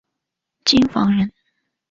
[0.65, 1.31] 京房人。